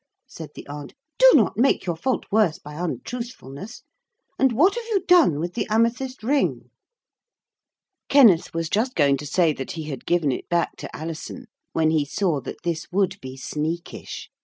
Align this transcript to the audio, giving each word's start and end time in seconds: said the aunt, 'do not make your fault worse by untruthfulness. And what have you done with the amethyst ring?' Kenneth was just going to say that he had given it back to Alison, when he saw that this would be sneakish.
said 0.27 0.49
the 0.55 0.65
aunt, 0.65 0.95
'do 1.19 1.29
not 1.35 1.57
make 1.59 1.85
your 1.85 1.95
fault 1.95 2.25
worse 2.31 2.57
by 2.57 2.73
untruthfulness. 2.73 3.83
And 4.39 4.51
what 4.51 4.73
have 4.73 4.85
you 4.89 5.05
done 5.05 5.39
with 5.39 5.53
the 5.53 5.67
amethyst 5.69 6.23
ring?' 6.23 6.71
Kenneth 8.09 8.51
was 8.51 8.67
just 8.67 8.95
going 8.95 9.17
to 9.17 9.27
say 9.27 9.53
that 9.53 9.73
he 9.73 9.83
had 9.83 10.07
given 10.07 10.31
it 10.31 10.49
back 10.49 10.75
to 10.77 10.95
Alison, 10.95 11.45
when 11.73 11.91
he 11.91 12.03
saw 12.03 12.41
that 12.41 12.63
this 12.63 12.91
would 12.91 13.21
be 13.21 13.37
sneakish. 13.37 14.29